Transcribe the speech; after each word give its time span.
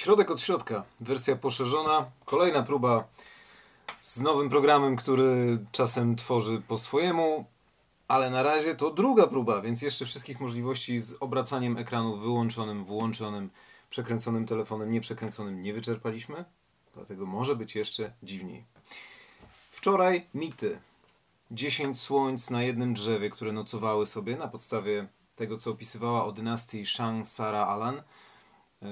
Środek 0.00 0.30
od 0.30 0.40
środka, 0.40 0.84
wersja 1.00 1.36
poszerzona, 1.36 2.10
kolejna 2.24 2.62
próba 2.62 3.04
z 4.02 4.20
nowym 4.20 4.48
programem, 4.48 4.96
który 4.96 5.58
czasem 5.72 6.16
tworzy 6.16 6.62
po 6.68 6.78
swojemu, 6.78 7.44
ale 8.08 8.30
na 8.30 8.42
razie 8.42 8.74
to 8.74 8.90
druga 8.90 9.26
próba, 9.26 9.60
więc 9.60 9.82
jeszcze 9.82 10.06
wszystkich 10.06 10.40
możliwości 10.40 11.00
z 11.00 11.16
obracaniem 11.20 11.76
ekranu 11.76 12.16
wyłączonym, 12.16 12.84
włączonym, 12.84 13.50
przekręconym 13.90 14.46
telefonem, 14.46 14.90
nieprzekręconym 14.90 15.62
nie 15.62 15.74
wyczerpaliśmy, 15.74 16.44
dlatego 16.94 17.26
może 17.26 17.56
być 17.56 17.74
jeszcze 17.74 18.12
dziwniej. 18.22 18.64
Wczoraj 19.70 20.26
mity. 20.34 20.78
10 21.50 22.00
słońc 22.00 22.50
na 22.50 22.62
jednym 22.62 22.94
drzewie, 22.94 23.30
które 23.30 23.52
nocowały 23.52 24.06
sobie 24.06 24.36
na 24.36 24.48
podstawie 24.48 25.08
tego, 25.36 25.56
co 25.56 25.70
opisywała 25.70 26.24
o 26.24 26.32
dynastii 26.32 26.86
Shang 26.86 27.28
Sara 27.28 27.66
Alan. 27.66 28.02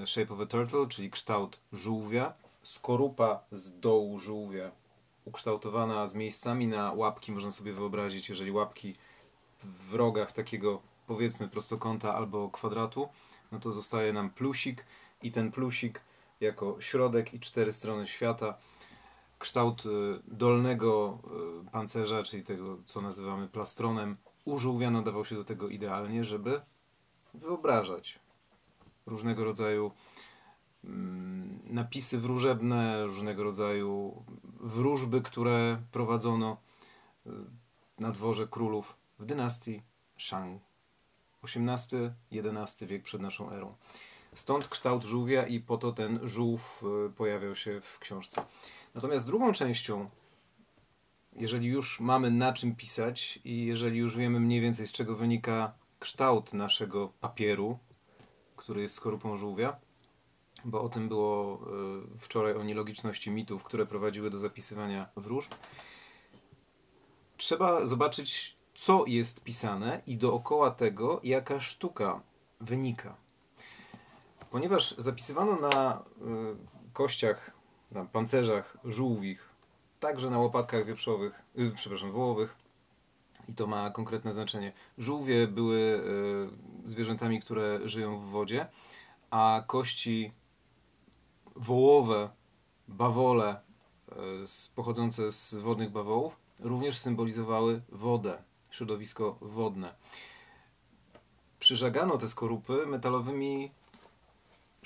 Shape 0.07 0.35
of 0.35 0.41
a 0.41 0.47
Turtle, 0.47 0.87
czyli 0.89 1.11
kształt 1.11 1.61
żółwia. 1.73 2.35
Skorupa 2.63 3.41
z 3.53 3.81
dołu 3.81 4.19
żółwia, 4.19 4.71
ukształtowana 5.25 6.07
z 6.07 6.15
miejscami 6.15 6.67
na 6.67 6.93
łapki, 6.93 7.33
można 7.33 7.51
sobie 7.51 7.73
wyobrazić, 7.73 8.29
jeżeli 8.29 8.51
łapki 8.53 8.95
w 9.63 9.95
rogach 9.95 10.33
takiego 10.33 10.83
powiedzmy 11.07 11.49
prostokąta 11.49 12.15
albo 12.15 12.51
kwadratu, 12.51 13.09
no 13.53 13.59
to 13.59 13.73
zostaje 13.73 14.13
nam 14.13 14.31
plusik 14.31 14.85
i 15.23 15.33
ten 15.33 15.53
plusik 15.53 16.01
jako 16.41 16.81
środek 16.81 17.35
i 17.35 17.41
cztery 17.41 17.73
strony 17.73 18.07
świata. 18.07 18.55
Kształt 19.39 19.87
y, 19.87 19.89
dolnego 20.27 21.19
y, 21.67 21.71
pancerza, 21.71 22.23
czyli 22.23 22.43
tego, 22.43 22.79
co 22.87 23.01
nazywamy 23.01 23.49
plastronem, 23.49 24.17
u 24.45 24.59
żółwia 24.59 24.91
nadawał 24.91 25.25
się 25.25 25.35
do 25.35 25.45
tego 25.45 25.69
idealnie, 25.69 26.25
żeby 26.25 26.61
wyobrażać 27.35 28.19
różnego 29.09 29.45
rodzaju 29.45 29.93
mm, 30.85 31.61
napisy 31.65 32.19
wróżebne, 32.19 33.05
różnego 33.05 33.43
rodzaju 33.43 34.25
wróżby, 34.61 35.21
które 35.21 35.83
prowadzono 35.93 36.57
y, 37.27 37.31
na 37.99 38.11
dworze 38.11 38.47
królów 38.47 38.97
w 39.19 39.25
dynastii 39.25 39.83
Shang. 40.19 40.63
XVIII-XI 41.45 42.87
wiek 42.87 43.03
przed 43.03 43.21
naszą 43.21 43.51
erą. 43.51 43.75
Stąd 44.35 44.69
kształt 44.69 45.05
żółwia 45.05 45.47
i 45.47 45.61
po 45.61 45.79
to 45.79 45.93
ten 45.93 46.21
żółw 46.23 46.85
pojawiał 47.17 47.55
się 47.55 47.81
w 47.81 47.99
książce. 47.99 48.45
Natomiast 48.95 49.27
drugą 49.27 49.53
częścią, 49.53 50.11
jeżeli 51.33 51.67
już 51.67 52.01
mamy 52.01 52.31
na 52.31 52.53
czym 52.53 52.77
pisać 52.77 53.39
i 53.45 53.67
jeżeli 53.67 53.99
już 53.99 54.17
wiemy 54.17 54.41
mniej 54.41 54.61
więcej 54.61 54.87
z 54.87 54.93
czego 54.93 55.17
wynika 55.17 55.73
kształt 55.99 56.55
naszego 56.55 57.09
papieru, 57.21 57.79
który 58.69 58.83
jest 58.83 58.95
skorupą 58.95 59.37
żółwia, 59.37 59.77
bo 60.65 60.83
o 60.83 60.89
tym 60.89 61.09
było 61.09 61.55
e, 61.55 62.19
wczoraj 62.19 62.55
o 62.55 62.63
nielogiczności 62.63 63.31
mitów, 63.31 63.65
które 63.65 63.87
prowadziły 63.87 64.31
do 64.31 64.39
zapisywania 64.39 65.09
wróżb. 65.17 65.55
Trzeba 67.37 67.87
zobaczyć, 67.87 68.57
co 68.75 69.05
jest 69.07 69.45
pisane 69.45 70.03
i 70.07 70.17
dookoła 70.17 70.71
tego, 70.71 71.21
jaka 71.25 71.61
sztuka 71.61 72.21
wynika. 72.61 73.17
Ponieważ 74.51 74.95
zapisywano 74.99 75.57
na 75.57 75.93
e, 75.93 76.03
kościach 76.93 77.51
na 77.91 78.05
pancerzach 78.05 78.77
żółwich, 78.85 79.49
także 80.01 80.31
na 80.31 80.39
łopatkach 80.39 80.85
wieprzowych, 80.85 81.43
yy, 81.55 81.73
przepraszam, 81.77 82.13
wołowych. 82.13 82.68
I 83.49 83.55
to 83.55 83.67
ma 83.67 83.91
konkretne 83.91 84.33
znaczenie. 84.33 84.73
Żółwie 84.99 85.49
były 85.49 85.79
y, 86.85 86.89
zwierzętami, 86.89 87.41
które 87.41 87.81
żyją 87.85 88.19
w 88.19 88.25
wodzie, 88.25 88.67
a 89.31 89.63
kości 89.67 90.33
wołowe, 91.57 92.31
bawole 92.89 93.61
y, 94.09 94.15
pochodzące 94.75 95.33
z 95.33 95.55
wodnych 95.55 95.91
bawołów 95.91 96.37
również 96.61 96.99
symbolizowały 96.99 97.83
wodę, 97.89 98.43
środowisko 98.71 99.39
wodne. 99.41 99.95
Przyżagano 101.59 102.19
te 102.19 102.29
skorupy 102.29 102.87
metalowymi 102.87 103.71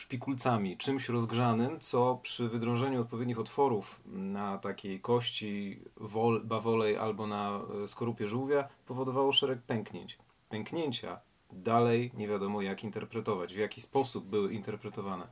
szpikulcami, 0.03 0.77
czymś 0.77 1.09
rozgrzanym, 1.09 1.81
co 1.81 2.19
przy 2.23 2.49
wydrążeniu 2.49 3.01
odpowiednich 3.01 3.39
otworów 3.39 4.01
na 4.07 4.59
takiej 4.59 5.01
kości 5.01 5.81
wol, 5.97 6.45
bawolej 6.45 6.97
albo 6.97 7.27
na 7.27 7.61
e, 7.85 7.89
skorupie 7.89 8.27
żółwia 8.27 8.69
powodowało 8.87 9.33
szereg 9.33 9.63
pęknięć. 9.63 10.19
Pęknięcia 10.49 11.21
dalej 11.53 12.11
nie 12.15 12.29
wiadomo 12.29 12.63
jak 12.63 12.85
interpretować, 12.85 13.55
w 13.55 13.59
jaki 13.59 13.81
sposób 13.81 14.27
były 14.27 14.53
interpretowane, 14.53 15.27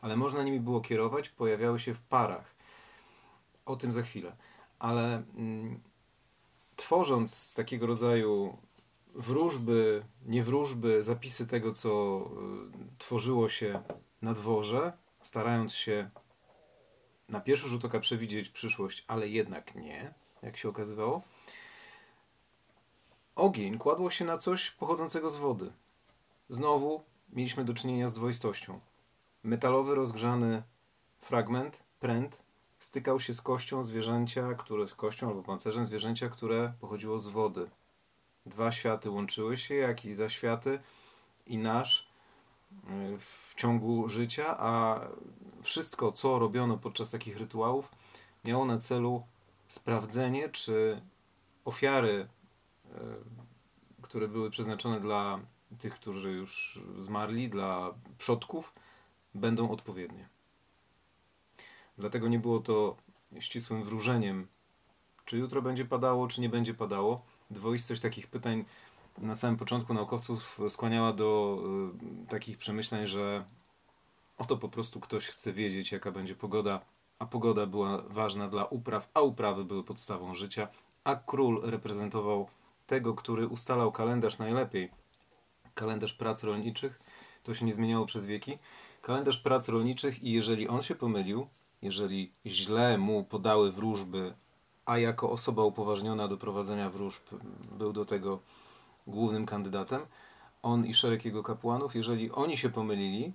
ale 0.00 0.16
można 0.16 0.42
nimi 0.42 0.60
było 0.60 0.80
kierować, 0.80 1.28
pojawiały 1.28 1.78
się 1.78 1.94
w 1.94 2.00
parach. 2.00 2.54
O 3.66 3.76
tym 3.76 3.92
za 3.92 4.02
chwilę. 4.02 4.36
Ale 4.78 5.22
mm, 5.36 5.80
tworząc 6.76 7.54
takiego 7.54 7.86
rodzaju 7.86 8.56
wróżby, 9.14 10.04
niewróżby, 10.26 11.02
zapisy 11.02 11.46
tego, 11.46 11.72
co 11.72 12.20
y, 12.94 12.98
tworzyło 12.98 13.48
się 13.48 13.82
na 14.22 14.32
dworze, 14.32 14.92
starając 15.22 15.74
się 15.74 16.10
na 17.28 17.40
pierwszy 17.40 17.68
rzut 17.68 17.84
oka 17.84 18.00
przewidzieć 18.00 18.48
przyszłość, 18.48 19.04
ale 19.08 19.28
jednak 19.28 19.74
nie, 19.74 20.14
jak 20.42 20.56
się 20.56 20.68
okazywało, 20.68 21.22
ogień 23.36 23.78
kładło 23.78 24.10
się 24.10 24.24
na 24.24 24.38
coś 24.38 24.70
pochodzącego 24.70 25.30
z 25.30 25.36
wody. 25.36 25.72
Znowu 26.48 27.02
mieliśmy 27.32 27.64
do 27.64 27.74
czynienia 27.74 28.08
z 28.08 28.12
dwoistością. 28.12 28.80
Metalowy, 29.42 29.94
rozgrzany 29.94 30.62
fragment, 31.18 31.82
pręt, 32.00 32.42
stykał 32.78 33.20
się 33.20 33.34
z 33.34 33.42
kością 33.42 33.82
zwierzęcia, 33.82 34.54
które, 34.54 34.88
z 34.88 34.94
kością 34.94 35.28
albo 35.28 35.42
pancerzem 35.42 35.86
zwierzęcia, 35.86 36.28
które 36.28 36.72
pochodziło 36.80 37.18
z 37.18 37.28
wody. 37.28 37.70
Dwa 38.46 38.72
światy 38.72 39.10
łączyły 39.10 39.56
się, 39.56 39.74
jak 39.74 40.04
i 40.04 40.14
zaświaty 40.14 40.80
i 41.46 41.58
nasz 41.58 42.11
w 43.18 43.54
ciągu 43.54 44.08
życia, 44.08 44.56
a 44.58 45.00
wszystko, 45.62 46.12
co 46.12 46.38
robiono 46.38 46.78
podczas 46.78 47.10
takich 47.10 47.36
rytuałów, 47.36 47.90
miało 48.44 48.64
na 48.64 48.78
celu 48.78 49.22
sprawdzenie, 49.68 50.48
czy 50.48 51.02
ofiary, 51.64 52.28
e, 52.94 52.98
które 54.02 54.28
były 54.28 54.50
przeznaczone 54.50 55.00
dla 55.00 55.40
tych, 55.78 55.94
którzy 55.94 56.32
już 56.32 56.80
zmarli, 57.00 57.48
dla 57.48 57.94
przodków, 58.18 58.72
będą 59.34 59.70
odpowiednie. 59.70 60.28
Dlatego 61.98 62.28
nie 62.28 62.38
było 62.38 62.60
to 62.60 62.96
ścisłym 63.38 63.82
wróżeniem, 63.82 64.46
czy 65.24 65.38
jutro 65.38 65.62
będzie 65.62 65.84
padało, 65.84 66.28
czy 66.28 66.40
nie 66.40 66.48
będzie 66.48 66.74
padało. 66.74 67.22
Dwoistość 67.50 68.00
takich 68.00 68.26
pytań 68.26 68.64
na 69.18 69.34
samym 69.34 69.56
początku 69.56 69.94
naukowców 69.94 70.60
skłaniała 70.68 71.12
do 71.12 71.58
y, 72.24 72.26
takich 72.26 72.58
przemyśleń, 72.58 73.06
że 73.06 73.44
oto 74.38 74.56
po 74.56 74.68
prostu 74.68 75.00
ktoś 75.00 75.26
chce 75.26 75.52
wiedzieć, 75.52 75.92
jaka 75.92 76.12
będzie 76.12 76.34
pogoda, 76.34 76.80
a 77.18 77.26
pogoda 77.26 77.66
była 77.66 78.02
ważna 78.08 78.48
dla 78.48 78.64
upraw, 78.64 79.08
a 79.14 79.20
uprawy 79.20 79.64
były 79.64 79.84
podstawą 79.84 80.34
życia, 80.34 80.68
a 81.04 81.16
król 81.16 81.60
reprezentował 81.64 82.48
tego, 82.86 83.14
który 83.14 83.46
ustalał 83.46 83.92
kalendarz 83.92 84.38
najlepiej. 84.38 84.90
Kalendarz 85.74 86.14
prac 86.14 86.44
rolniczych, 86.44 87.00
to 87.42 87.54
się 87.54 87.66
nie 87.66 87.74
zmieniało 87.74 88.06
przez 88.06 88.26
wieki. 88.26 88.58
Kalendarz 89.02 89.38
prac 89.38 89.68
rolniczych 89.68 90.22
i 90.22 90.32
jeżeli 90.32 90.68
on 90.68 90.82
się 90.82 90.94
pomylił, 90.94 91.46
jeżeli 91.82 92.32
źle 92.46 92.98
mu 92.98 93.24
podały 93.24 93.72
wróżby, 93.72 94.34
a 94.84 94.98
jako 94.98 95.30
osoba 95.30 95.64
upoważniona 95.64 96.28
do 96.28 96.36
prowadzenia 96.36 96.90
wróżb 96.90 97.22
był 97.78 97.92
do 97.92 98.04
tego 98.04 98.38
głównym 99.06 99.46
kandydatem, 99.46 100.06
on 100.62 100.86
i 100.86 100.94
szereg 100.94 101.24
jego 101.24 101.42
kapłanów, 101.42 101.94
jeżeli 101.94 102.30
oni 102.30 102.56
się 102.56 102.70
pomylili, 102.70 103.32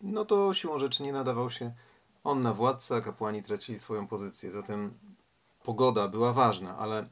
no 0.00 0.24
to 0.24 0.54
siłą 0.54 0.78
rzeczy 0.78 1.02
nie 1.02 1.12
nadawał 1.12 1.50
się 1.50 1.72
on 2.24 2.42
na 2.42 2.54
władcę, 2.54 2.96
a 2.96 3.00
kapłani 3.00 3.42
tracili 3.42 3.78
swoją 3.78 4.06
pozycję. 4.06 4.50
Zatem 4.50 4.98
pogoda 5.62 6.08
była 6.08 6.32
ważna, 6.32 6.78
ale 6.78 7.08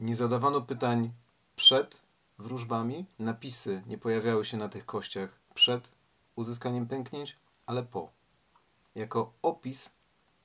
nie 0.00 0.16
zadawano 0.16 0.60
pytań 0.60 1.12
przed 1.56 2.00
wróżbami, 2.38 3.06
napisy 3.18 3.82
nie 3.86 3.98
pojawiały 3.98 4.44
się 4.44 4.56
na 4.56 4.68
tych 4.68 4.86
kościach 4.86 5.40
przed 5.54 5.90
uzyskaniem 6.36 6.86
pęknięć, 6.86 7.36
ale 7.66 7.82
po. 7.82 8.10
Jako 8.94 9.32
opis 9.42 9.94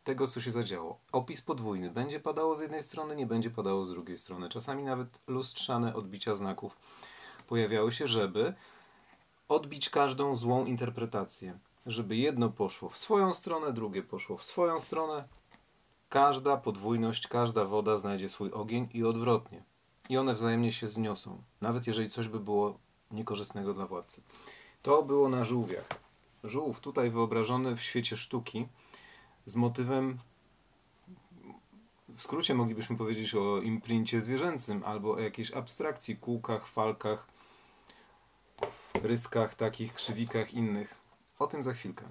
tego, 0.03 0.27
co 0.27 0.41
się 0.41 0.51
zadziało. 0.51 0.99
Opis 1.11 1.41
podwójny. 1.41 1.89
Będzie 1.89 2.19
padało 2.19 2.55
z 2.55 2.61
jednej 2.61 2.83
strony, 2.83 3.15
nie 3.15 3.25
będzie 3.25 3.49
padało 3.49 3.85
z 3.85 3.89
drugiej 3.89 4.17
strony. 4.17 4.49
Czasami 4.49 4.83
nawet 4.83 5.19
lustrzane 5.27 5.95
odbicia 5.95 6.35
znaków 6.35 6.77
pojawiały 7.47 7.91
się, 7.91 8.07
żeby 8.07 8.53
odbić 9.49 9.89
każdą 9.89 10.35
złą 10.35 10.65
interpretację. 10.65 11.59
Żeby 11.85 12.15
jedno 12.15 12.49
poszło 12.49 12.89
w 12.89 12.97
swoją 12.97 13.33
stronę, 13.33 13.73
drugie 13.73 14.03
poszło 14.03 14.37
w 14.37 14.43
swoją 14.43 14.79
stronę. 14.79 15.27
Każda 16.09 16.57
podwójność, 16.57 17.27
każda 17.27 17.65
woda 17.65 17.97
znajdzie 17.97 18.29
swój 18.29 18.51
ogień 18.51 18.89
i 18.93 19.03
odwrotnie. 19.03 19.63
I 20.09 20.17
one 20.17 20.33
wzajemnie 20.33 20.71
się 20.71 20.87
zniosą, 20.87 21.41
nawet 21.61 21.87
jeżeli 21.87 22.09
coś 22.09 22.27
by 22.27 22.39
było 22.39 22.77
niekorzystnego 23.11 23.73
dla 23.73 23.85
władcy. 23.85 24.21
To 24.81 25.03
było 25.03 25.29
na 25.29 25.45
żółwiach. 25.45 25.87
żółw 26.43 26.79
tutaj 26.79 27.09
wyobrażony 27.09 27.75
w 27.75 27.81
świecie 27.81 28.17
sztuki 28.17 28.67
z 29.49 29.55
motywem 29.55 30.17
w 32.09 32.21
skrócie 32.21 32.53
moglibyśmy 32.53 32.97
powiedzieć 32.97 33.35
o 33.35 33.61
imprincie 33.61 34.21
zwierzęcym 34.21 34.83
albo 34.85 35.11
o 35.11 35.19
jakiejś 35.19 35.51
abstrakcji, 35.51 36.17
kółkach, 36.17 36.67
falkach, 36.67 37.27
ryskach, 39.03 39.55
takich 39.55 39.93
krzywikach 39.93 40.53
innych. 40.53 40.95
O 41.39 41.47
tym 41.47 41.63
za 41.63 41.73
chwilkę. 41.73 42.05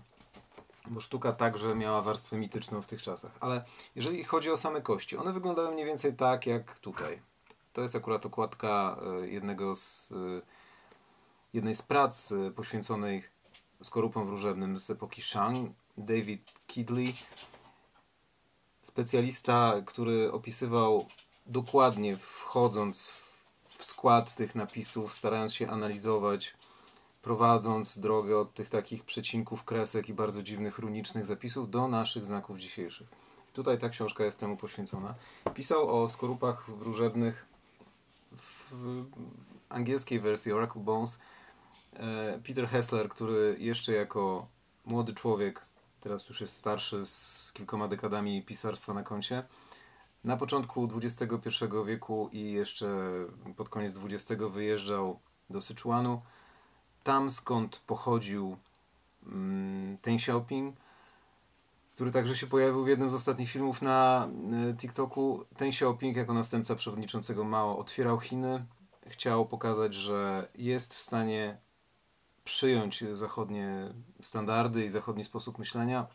Bo 0.86 1.00
sztuka 1.00 1.32
także 1.32 1.74
miała 1.74 2.02
warstwę 2.02 2.36
mityczną 2.36 2.82
w 2.82 2.86
tych 2.86 3.02
czasach. 3.02 3.32
Ale 3.40 3.64
jeżeli 3.94 4.24
chodzi 4.24 4.50
o 4.50 4.56
same 4.56 4.80
kości, 4.80 5.16
one 5.16 5.32
wyglądają 5.32 5.72
mniej 5.72 5.86
więcej 5.86 6.14
tak 6.14 6.46
jak 6.46 6.78
tutaj. 6.78 7.20
To 7.72 7.82
jest 7.82 7.96
akurat 7.96 8.26
okładka 8.26 8.96
e, 9.22 9.28
jednego 9.28 9.76
z, 9.76 10.12
e, 10.12 10.16
jednej 11.52 11.74
z 11.74 11.82
prac 11.82 12.32
e, 12.32 12.50
poświęconej 12.50 13.24
skorupom 13.82 14.26
wróżebnym 14.26 14.78
z 14.78 14.90
epoki 14.90 15.22
Shang, 15.22 15.70
David 15.96 16.52
Kidley 16.66 17.14
specjalista, 18.82 19.74
który 19.86 20.32
opisywał 20.32 21.06
dokładnie, 21.46 22.16
wchodząc 22.16 23.08
w 23.78 23.84
skład 23.84 24.34
tych 24.34 24.54
napisów, 24.54 25.14
starając 25.14 25.54
się 25.54 25.70
analizować, 25.70 26.54
prowadząc 27.22 27.98
drogę 27.98 28.38
od 28.38 28.54
tych 28.54 28.68
takich 28.68 29.04
przecinków, 29.04 29.64
kresek 29.64 30.08
i 30.08 30.14
bardzo 30.14 30.42
dziwnych 30.42 30.78
runicznych 30.78 31.26
zapisów 31.26 31.70
do 31.70 31.88
naszych 31.88 32.26
znaków 32.26 32.58
dzisiejszych. 32.58 33.08
Tutaj 33.52 33.78
ta 33.78 33.88
książka 33.88 34.24
jest 34.24 34.40
temu 34.40 34.56
poświęcona. 34.56 35.14
Pisał 35.54 36.02
o 36.02 36.08
skorupach 36.08 36.70
wróżebnych 36.70 37.46
w 38.32 39.04
angielskiej 39.68 40.20
wersji 40.20 40.52
Oracle 40.52 40.82
Bones. 40.82 41.18
E, 41.92 42.38
Peter 42.46 42.68
Hessler, 42.68 43.08
który 43.08 43.56
jeszcze 43.58 43.92
jako 43.92 44.46
młody 44.86 45.14
człowiek 45.14 45.68
teraz 46.00 46.28
już 46.28 46.40
jest 46.40 46.56
starszy 46.56 47.06
z 47.06 47.52
kilkoma 47.52 47.88
dekadami 47.88 48.42
pisarstwa 48.42 48.94
na 48.94 49.02
koncie. 49.02 49.42
Na 50.24 50.36
początku 50.36 50.88
XXI 50.96 51.48
wieku 51.86 52.28
i 52.32 52.52
jeszcze 52.52 52.88
pod 53.56 53.68
koniec 53.68 53.94
XX 54.04 54.42
wyjeżdżał 54.50 55.20
do 55.50 55.62
Syczuanu. 55.62 56.22
Tam 57.02 57.30
skąd 57.30 57.82
pochodził 57.86 58.56
mm, 59.26 59.98
Ten 59.98 60.14
Xiaoping, 60.14 60.76
który 61.94 62.10
także 62.10 62.36
się 62.36 62.46
pojawił 62.46 62.84
w 62.84 62.88
jednym 62.88 63.10
z 63.10 63.14
ostatnich 63.14 63.50
filmów 63.50 63.82
na 63.82 64.28
y, 64.70 64.74
TikToku. 64.74 65.44
Ten 65.56 65.68
Xiaoping 65.68 66.16
jako 66.16 66.34
następca 66.34 66.74
przewodniczącego 66.74 67.44
Mao 67.44 67.78
otwierał 67.78 68.20
Chiny. 68.20 68.64
Chciał 69.06 69.46
pokazać, 69.46 69.94
że 69.94 70.48
jest 70.54 70.94
w 70.94 71.02
stanie 71.02 71.58
przyjąć 72.48 73.04
zachodnie 73.12 73.94
standardy 74.20 74.84
i 74.84 74.88
zachodni 74.88 75.24
sposób 75.24 75.58
myślenia, 75.58 76.06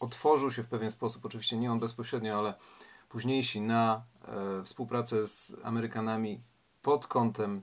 otworzył 0.00 0.50
się 0.50 0.62
w 0.62 0.66
pewien 0.66 0.90
sposób, 0.90 1.24
oczywiście 1.24 1.56
nie 1.56 1.72
on 1.72 1.80
bezpośrednio, 1.80 2.38
ale 2.38 2.54
późniejsi 3.08 3.60
na 3.60 4.02
e, 4.24 4.64
współpracę 4.64 5.28
z 5.28 5.56
Amerykanami 5.64 6.40
pod 6.82 7.06
kątem 7.06 7.62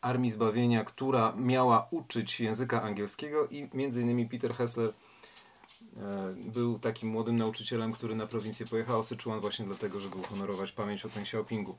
Armii 0.00 0.30
Zbawienia, 0.30 0.84
która 0.84 1.32
miała 1.36 1.88
uczyć 1.90 2.40
języka 2.40 2.82
angielskiego 2.82 3.46
i 3.46 3.68
między 3.74 4.02
innymi 4.02 4.28
Peter 4.28 4.54
Hessler 4.54 4.92
e, 5.96 6.34
był 6.36 6.78
takim 6.78 7.08
młodym 7.08 7.36
nauczycielem, 7.36 7.92
który 7.92 8.14
na 8.14 8.26
prowincję 8.26 8.66
pojechał, 8.66 9.02
Syczuan 9.02 9.40
właśnie 9.40 9.64
dlatego, 9.64 10.00
żeby 10.00 10.16
uhonorować 10.16 10.72
pamięć 10.72 11.04
o 11.04 11.08
Teng 11.08 11.26
Xiaopingu. 11.26 11.76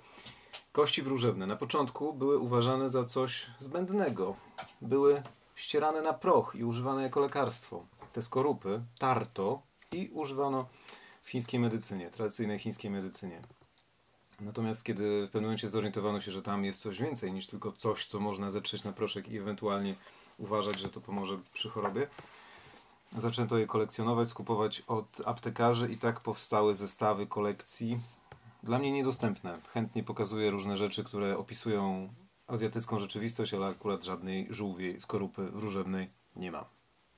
Kości 0.71 1.01
wróżebne 1.01 1.47
na 1.47 1.55
początku 1.55 2.13
były 2.13 2.37
uważane 2.37 2.89
za 2.89 3.05
coś 3.05 3.47
zbędnego. 3.59 4.35
Były 4.81 5.23
ścierane 5.55 6.01
na 6.01 6.13
proch 6.13 6.55
i 6.55 6.63
używane 6.63 7.03
jako 7.03 7.19
lekarstwo. 7.19 7.85
Te 8.13 8.21
skorupy 8.21 8.81
tarto 8.99 9.61
i 9.91 10.09
używano 10.13 10.67
w 11.21 11.29
chińskiej 11.29 11.59
medycynie, 11.59 12.11
tradycyjnej 12.11 12.59
chińskiej 12.59 12.91
medycynie. 12.91 13.41
Natomiast 14.39 14.83
kiedy 14.83 15.27
w 15.27 15.31
pewnym 15.31 15.43
momencie 15.43 15.69
zorientowano 15.69 16.21
się, 16.21 16.31
że 16.31 16.41
tam 16.41 16.65
jest 16.65 16.81
coś 16.81 16.99
więcej 16.99 17.33
niż 17.33 17.47
tylko 17.47 17.71
coś, 17.71 18.05
co 18.05 18.19
można 18.19 18.49
zetrzeć 18.49 18.83
na 18.83 18.93
proszek 18.93 19.29
i 19.29 19.37
ewentualnie 19.37 19.95
uważać, 20.37 20.79
że 20.79 20.89
to 20.89 21.01
pomoże 21.01 21.37
przy 21.53 21.69
chorobie, 21.69 22.07
zaczęto 23.17 23.57
je 23.57 23.67
kolekcjonować, 23.67 24.29
skupować 24.29 24.83
od 24.87 25.21
aptekarzy 25.25 25.91
i 25.91 25.97
tak 25.97 26.19
powstały 26.19 26.75
zestawy 26.75 27.27
kolekcji 27.27 27.99
dla 28.63 28.79
mnie 28.79 28.91
niedostępne. 28.91 29.57
Chętnie 29.73 30.03
pokazuję 30.03 30.51
różne 30.51 30.77
rzeczy, 30.77 31.03
które 31.03 31.37
opisują 31.37 32.09
azjatycką 32.51 32.99
rzeczywistość, 32.99 33.53
ale 33.53 33.67
akurat 33.67 34.03
żadnej 34.03 34.47
żółwiej 34.49 34.99
skorupy 34.99 35.41
wróżebnej 35.43 36.09
nie 36.35 36.51
mam. 36.51 36.65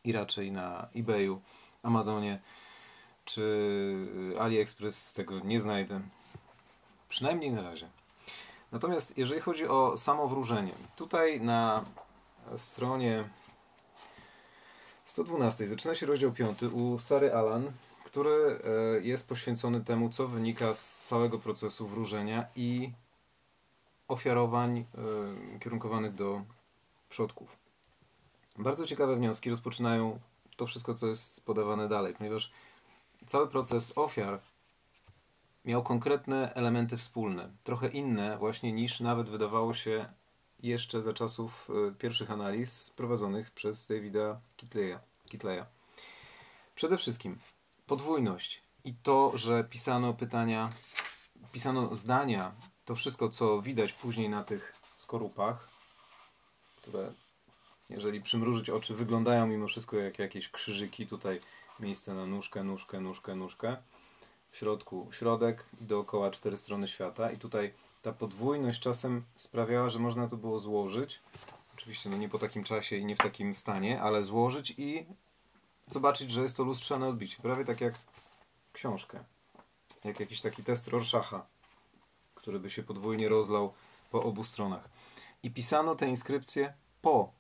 I 0.04 0.12
raczej 0.12 0.52
na 0.52 0.88
eBayu, 0.96 1.42
Amazonie 1.84 2.40
czy 3.26 4.36
AliExpress 4.40 5.14
tego 5.14 5.40
nie 5.40 5.62
znajdę. 5.62 6.02
Przynajmniej 7.10 7.52
na 7.52 7.62
razie. 7.62 7.90
Natomiast 8.72 9.18
jeżeli 9.18 9.42
chodzi 9.42 9.68
o 9.68 9.98
samo 9.98 10.28
wróżenie, 10.28 10.74
tutaj 10.96 11.42
na 11.42 11.86
stronie 12.58 13.24
112 15.06 15.68
zaczyna 15.68 15.96
się 15.96 16.06
rozdział 16.06 16.32
5 16.32 16.64
u 16.64 17.00
Sary 17.00 17.34
Alan 17.34 17.72
który 18.14 18.60
e, 19.00 19.02
jest 19.02 19.30
poświęcony 19.30 19.82
temu, 19.82 20.10
co 20.10 20.28
wynika 20.28 20.74
z 20.74 21.00
całego 21.00 21.40
procesu 21.40 21.88
wróżenia 21.88 22.46
i 22.56 22.92
ofiarowań 24.08 24.78
e, 24.78 25.60
kierunkowanych 25.60 26.16
do 26.16 26.42
przodków. 27.10 27.58
Bardzo 28.58 28.86
ciekawe 28.86 29.16
wnioski 29.16 29.50
rozpoczynają 29.50 30.20
to 30.56 30.66
wszystko, 30.66 30.94
co 30.94 31.08
jest 31.08 31.46
podawane 31.46 31.88
dalej, 31.88 32.14
ponieważ 32.14 32.52
cały 33.26 33.48
proces 33.48 33.98
ofiar 33.98 34.40
miał 35.66 35.84
konkretne 35.84 36.54
elementy 36.54 36.98
wspólne, 36.98 37.50
trochę 37.64 37.88
inne 37.88 38.38
właśnie 38.38 38.74
niż 38.74 39.00
nawet 39.00 39.30
wydawało 39.30 39.74
się 39.74 40.06
jeszcze 40.60 41.02
za 41.02 41.14
czasów 41.14 41.70
e, 41.70 41.92
pierwszych 41.92 42.32
analiz 42.32 42.90
prowadzonych 42.90 43.52
przez 43.52 43.88
Davida 43.88 44.40
Kitleya. 44.58 44.98
Kitleya. 45.26 45.66
Przede 46.76 46.98
wszystkim 46.98 47.40
podwójność 47.88 48.64
i 48.84 48.94
to, 48.94 49.38
że 49.38 49.64
pisano 49.64 50.14
pytania, 50.14 50.70
pisano 51.52 51.96
zdania, 51.96 52.52
to 52.86 52.96
wszystko, 52.96 53.30
co 53.30 53.62
widać 53.62 53.94
później 53.94 54.30
na 54.30 54.44
tych 54.44 54.74
skorupach, 54.96 55.70
które, 56.82 57.14
jeżeli 57.90 58.22
przymrużyć 58.22 58.70
oczy, 58.70 58.96
wyglądają 58.96 59.48
mimo 59.48 59.68
wszystko 59.68 59.98
jak 59.98 60.20
jakieś 60.20 60.50
krzyżyki. 60.50 61.08
Tutaj 61.08 61.40
miejsce 61.80 62.14
na 62.14 62.26
nóżkę, 62.26 62.64
nóżkę, 62.64 63.02
nóżkę, 63.02 63.36
nóżkę. 63.36 63.78
W 64.52 64.58
środku 64.58 65.10
środek 65.12 65.66
dookoła 65.82 66.32
cztery 66.32 66.58
strony 66.58 66.88
świata. 66.88 67.32
I 67.32 67.38
tutaj 67.38 67.74
ta 68.02 68.14
podwójność 68.14 68.80
czasem 68.80 69.24
sprawiała, 69.36 69.90
że 69.90 70.00
można 70.00 70.28
to 70.28 70.38
było 70.38 70.60
złożyć. 70.60 71.20
Oczywiście 71.76 72.10
no 72.10 72.18
nie 72.18 72.30
po 72.30 72.40
takim 72.40 72.64
czasie 72.64 72.96
i 72.96 73.06
nie 73.06 73.16
w 73.16 73.20
takim 73.20 73.54
stanie, 73.54 74.02
ale 74.02 74.24
złożyć 74.24 74.74
i 74.78 75.06
zobaczyć, 75.88 76.32
że 76.32 76.42
jest 76.42 76.58
to 76.58 76.64
lustrzane 76.64 77.08
odbicie. 77.08 77.38
Prawie 77.42 77.66
tak 77.66 77.82
jak 77.82 77.94
książkę. 78.74 79.24
Jak 80.04 80.20
jakiś 80.20 80.42
taki 80.42 80.64
test 80.64 80.88
Rorschacha, 80.88 81.46
który 82.44 82.60
by 82.60 82.70
się 82.70 82.84
podwójnie 82.84 83.30
rozlał 83.30 83.74
po 84.12 84.20
obu 84.20 84.44
stronach. 84.44 84.90
I 85.44 85.52
pisano 85.52 85.96
te 85.96 86.08
inskrypcje 86.08 86.74
po 87.02 87.32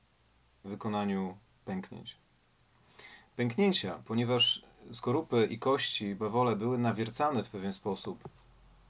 wykonaniu 0.63 1.37
pęknięć. 1.65 2.17
Pęknięcia, 3.35 3.99
ponieważ 4.05 4.65
skorupy 4.91 5.45
i 5.45 5.59
kości, 5.59 6.15
bawole 6.15 6.55
były 6.55 6.77
nawiercane 6.77 7.43
w 7.43 7.49
pewien 7.49 7.73
sposób, 7.73 8.29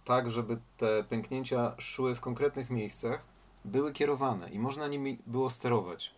tak 0.05 0.32
żeby 0.32 0.58
te 0.77 1.03
pęknięcia 1.03 1.75
szły 1.77 2.15
w 2.15 2.22
konkretnych 2.22 2.70
miejscach, 2.70 3.25
były 3.65 3.93
kierowane 3.93 4.50
i 4.50 4.60
można 4.60 4.88
nimi 4.88 5.17
było 5.27 5.50
sterować. 5.50 6.12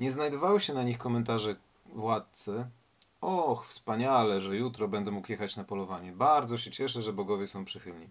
Nie 0.00 0.12
znajdowały 0.12 0.60
się 0.60 0.74
na 0.74 0.82
nich 0.82 0.98
komentarze 0.98 1.56
władcy: 1.94 2.66
Och, 3.20 3.66
wspaniale, 3.66 4.40
że 4.40 4.56
jutro 4.56 4.88
będę 4.88 5.10
mógł 5.10 5.32
jechać 5.32 5.56
na 5.56 5.64
polowanie. 5.64 6.12
Bardzo 6.12 6.58
się 6.58 6.70
cieszę, 6.70 7.02
że 7.02 7.12
bogowie 7.12 7.46
są 7.46 7.64
przychylni. 7.64 8.08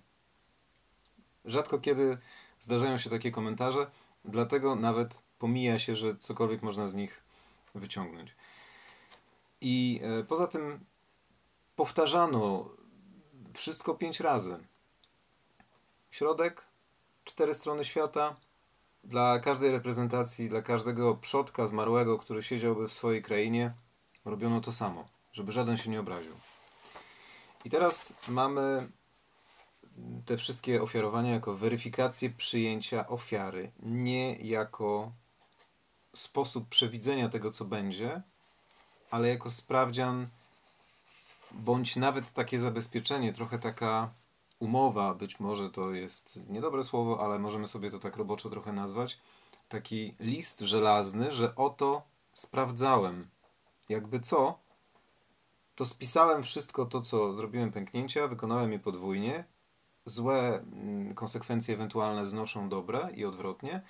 Rzadko 1.46 1.80
kiedy 1.80 2.18
zdarzają 2.60 2.98
się 2.98 3.10
takie 3.10 3.32
komentarze, 3.32 3.92
dlatego 4.26 4.76
nawet 4.76 5.22
pomija 5.40 5.80
się, 5.80 5.96
że 5.96 6.16
cokolwiek 6.18 6.62
można 6.62 6.88
z 6.88 6.96
nich 6.96 7.24
wyciągnąć. 7.76 8.36
I 9.62 10.02
e, 10.04 10.24
poza 10.24 10.48
tym 10.48 10.86
powtarzano 11.76 12.70
wszystko 13.54 13.94
pięć 13.94 14.20
razy. 14.20 14.58
Środek, 16.12 16.66
cztery 17.26 17.56
strony 17.56 17.86
świata, 17.86 18.36
dla 19.04 19.40
każdej 19.40 19.72
reprezentacji, 19.72 20.50
dla 20.50 20.62
każdego 20.62 21.16
przodka 21.16 21.68
zmarłego, 21.68 22.18
który 22.18 22.44
siedziałby 22.44 22.88
w 22.88 22.94
swojej 22.94 23.22
krainie, 23.22 23.74
robiono 24.26 24.62
to 24.62 24.72
samo, 24.72 25.08
żeby 25.32 25.52
żaden 25.52 25.78
się 25.78 25.90
nie 25.90 26.00
obraził. 26.00 26.34
I 27.66 27.70
teraz 27.70 28.14
mamy 28.28 28.90
te 30.26 30.38
wszystkie 30.38 30.82
ofiarowania 30.82 31.32
jako 31.32 31.54
weryfikację 31.54 32.30
przyjęcia 32.30 33.08
ofiary, 33.08 33.72
nie 33.80 34.36
jako 34.36 35.12
sposób 36.14 36.70
przewidzenia 36.70 37.30
tego, 37.30 37.52
co 37.52 37.66
będzie, 37.66 38.22
ale 39.12 39.30
jako 39.30 39.52
sprawdzian, 39.52 40.28
bądź 41.52 41.96
nawet 41.96 42.32
takie 42.34 42.60
zabezpieczenie, 42.60 43.34
trochę 43.34 43.60
taka 43.60 44.10
umowa, 44.60 45.14
być 45.14 45.40
może 45.40 45.70
to 45.70 45.92
jest 45.92 46.40
niedobre 46.50 46.84
słowo, 46.84 47.26
ale 47.26 47.40
możemy 47.40 47.68
sobie 47.68 47.92
to 47.92 48.00
tak 48.00 48.18
roboczo 48.18 48.50
trochę 48.50 48.74
nazwać, 48.74 49.20
taki 49.70 50.16
list 50.20 50.60
żelazny, 50.60 51.32
że 51.32 51.56
oto 51.56 52.02
sprawdzałem. 52.34 53.30
Jakby 53.90 54.20
co, 54.20 54.60
to 55.76 55.86
spisałem 55.86 56.44
wszystko 56.44 56.86
to, 56.86 57.02
co 57.02 57.34
zrobiłem 57.34 57.72
pęknięcia, 57.72 58.28
wykonałem 58.28 58.72
je 58.72 58.80
podwójnie. 58.80 59.44
Złe 60.10 60.60
mm, 60.60 61.16
konsekwencje 61.16 61.74
ewentualne 61.74 62.26
znoszą 62.26 62.70
dobre 62.70 63.10
i 63.16 63.26
odwrotnie. 63.26 63.82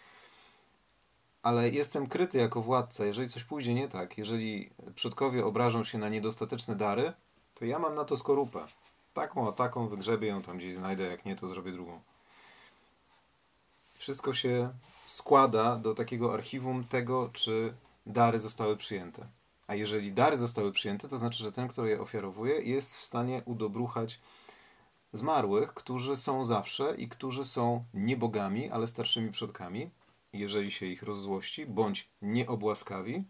Ale 1.43 1.69
jestem 1.69 2.07
kryty 2.07 2.38
jako 2.38 2.61
władca. 2.61 3.05
Jeżeli 3.05 3.29
coś 3.29 3.43
pójdzie 3.43 3.73
nie 3.73 3.88
tak, 3.88 4.17
jeżeli 4.17 4.69
przodkowie 4.95 5.45
obrażą 5.45 5.83
się 5.83 5.97
na 5.97 6.09
niedostateczne 6.09 6.75
dary, 6.75 7.13
to 7.53 7.65
ja 7.65 7.79
mam 7.79 7.95
na 7.95 8.05
to 8.05 8.17
skorupę. 8.17 8.65
Taką 9.13 9.49
a 9.49 9.51
taką 9.51 9.88
wygrzebię 9.88 10.27
ją 10.27 10.41
tam 10.41 10.57
gdzieś 10.57 10.75
znajdę, 10.75 11.03
jak 11.03 11.25
nie, 11.25 11.35
to 11.35 11.47
zrobię 11.47 11.71
drugą. 11.71 11.99
Wszystko 13.93 14.33
się 14.33 14.69
składa 15.05 15.75
do 15.75 15.93
takiego 15.93 16.33
archiwum 16.33 16.83
tego, 16.83 17.29
czy 17.33 17.73
dary 18.05 18.39
zostały 18.39 18.77
przyjęte. 18.77 19.27
A 19.67 19.75
jeżeli 19.75 20.13
dary 20.13 20.38
zostały 20.38 20.71
przyjęte, 20.71 21.07
to 21.07 21.17
znaczy, 21.17 21.43
że 21.43 21.51
ten, 21.51 21.67
kto 21.67 21.85
je 21.85 22.01
ofiarowuje, 22.01 22.61
jest 22.61 22.97
w 22.97 23.03
stanie 23.03 23.41
udobruchać 23.45 24.19
zmarłych, 25.13 25.74
którzy 25.74 26.16
są 26.16 26.46
zawsze 26.46 26.96
i 26.96 27.08
którzy 27.08 27.46
są 27.46 27.84
nie 27.94 28.18
bogami, 28.18 28.70
ale 28.70 28.88
starszymi 28.88 29.32
przodkami. 29.32 29.89
Jeżeli 30.34 30.72
się 30.72 30.86
ich 30.86 31.04
rozzłości, 31.04 31.66
bądź 31.66 32.10
nie 32.22 32.48
obłaskawi, 32.48 33.24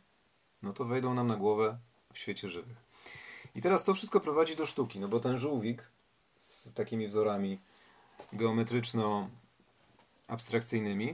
no 0.61 0.73
to 0.73 0.85
wejdą 0.85 1.13
nam 1.13 1.27
na 1.27 1.35
głowę 1.35 1.77
w 2.13 2.17
świecie 2.17 2.49
żywych. 2.49 2.77
I 3.55 3.61
teraz 3.61 3.85
to 3.85 3.93
wszystko 3.93 4.19
prowadzi 4.19 4.55
do 4.55 4.65
sztuki, 4.65 4.99
no 4.99 5.07
bo 5.07 5.19
ten 5.19 5.37
żółwik 5.37 5.83
z 6.37 6.73
takimi 6.73 7.07
wzorami 7.07 7.59
geometryczno-abstrakcyjnymi 8.33 11.13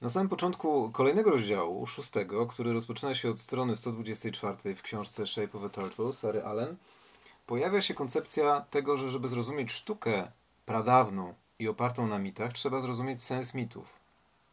na 0.00 0.10
samym 0.10 0.28
początku 0.28 0.90
kolejnego 0.90 1.30
rozdziału, 1.30 1.86
szóstego, 1.86 2.46
który 2.46 2.72
rozpoczyna 2.72 3.14
się 3.14 3.30
od 3.30 3.40
strony 3.40 3.76
124 3.76 4.74
w 4.74 4.82
książce 4.82 5.26
Shape 5.26 5.58
of 5.58 5.64
a 5.64 5.68
Turtle, 5.68 6.12
Sary 6.12 6.42
Allen, 6.42 6.76
pojawia 7.46 7.82
się 7.82 7.94
koncepcja 7.94 8.60
tego, 8.60 8.96
że 8.96 9.10
żeby 9.10 9.28
zrozumieć 9.28 9.72
sztukę 9.72 10.32
pradawną 10.66 11.34
i 11.58 11.68
opartą 11.68 12.06
na 12.06 12.18
mitach, 12.18 12.52
trzeba 12.52 12.80
zrozumieć 12.80 13.22
sens 13.22 13.54
mitów. 13.54 14.00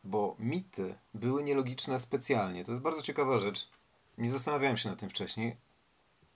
Bo 0.04 0.36
mity 0.40 0.96
były 1.14 1.44
nielogiczne 1.44 2.00
specjalnie. 2.00 2.66
To 2.66 2.72
jest 2.72 2.84
bardzo 2.84 3.02
ciekawa 3.02 3.38
rzecz. 3.38 3.70
Nie 4.18 4.32
zastanawiałem 4.32 4.78
się 4.78 4.90
nad 4.90 5.00
tym 5.00 5.10
wcześniej. 5.10 5.56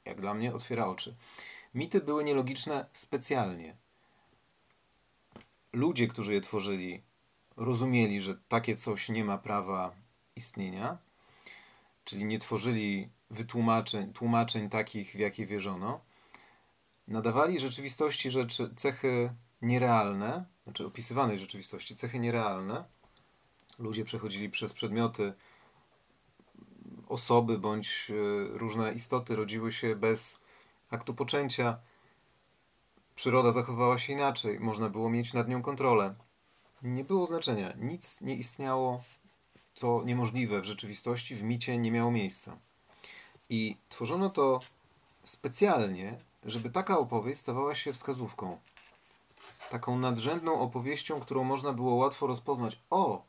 Jak 0.06 0.22
dla 0.22 0.34
mnie 0.34 0.54
otwiera 0.54 0.86
oczy. 0.88 1.16
Mity 1.76 2.02
były 2.02 2.24
nielogiczne 2.24 2.86
specjalnie. 2.94 3.76
Ludzie, 5.74 6.08
którzy 6.08 6.34
je 6.34 6.42
tworzyli, 6.42 7.02
rozumieli, 7.58 8.22
że 8.22 8.38
takie 8.48 8.78
coś 8.78 9.10
nie 9.10 9.24
ma 9.24 9.38
prawa 9.38 9.92
istnienia, 10.36 10.98
czyli 12.06 12.26
nie 12.26 12.40
tworzyli 12.40 13.10
wytłumaczeń, 13.30 14.14
tłumaczeń 14.14 14.70
takich, 14.70 15.12
w 15.12 15.20
jakie 15.20 15.46
wierzono, 15.46 16.00
nadawali 17.08 17.60
rzeczywistości 17.60 18.32
rzeczy, 18.32 18.74
cechy 18.76 19.34
nierealne, 19.62 20.46
znaczy 20.64 20.86
opisywanej 20.86 21.40
rzeczywistości, 21.40 21.96
cechy 21.96 22.20
nierealne. 22.20 22.84
Ludzie 23.80 24.06
przechodzili 24.06 24.50
przez 24.50 24.74
przedmioty, 24.74 25.34
osoby 27.08 27.58
bądź 27.58 28.12
e, 28.12 28.14
różne 28.58 28.94
istoty 28.94 29.36
rodziły 29.36 29.72
się 29.72 29.96
bez 29.96 30.40
aktu 30.90 31.14
poczęcia. 31.14 31.78
Przyroda 33.16 33.52
zachowała 33.52 34.00
się 34.00 34.14
inaczej, 34.14 34.60
można 34.60 34.90
było 34.90 35.10
mieć 35.10 35.34
nad 35.34 35.50
nią 35.50 35.62
kontrolę 35.62 36.16
nie 36.84 37.04
było 37.04 37.26
znaczenia. 37.26 37.74
Nic 37.78 38.22
nie 38.22 38.36
istniało, 38.36 39.04
co 39.76 40.04
niemożliwe 40.06 40.62
w 40.62 40.66
rzeczywistości, 40.66 41.36
w 41.36 41.44
micie 41.44 41.78
nie 41.78 41.92
miało 41.92 42.12
miejsca. 42.12 42.58
I 43.50 43.78
tworzono 43.90 44.30
to 44.30 44.60
specjalnie, 45.24 46.20
żeby 46.46 46.70
taka 46.70 47.00
opowieść 47.00 47.40
stawała 47.40 47.76
się 47.76 47.94
wskazówką. 47.94 48.60
Taką 49.70 50.00
nadrzędną 50.00 50.60
opowieścią, 50.60 51.20
którą 51.20 51.44
można 51.44 51.74
było 51.74 51.96
łatwo 51.96 52.28
rozpoznać. 52.28 52.80
O, 52.90 53.24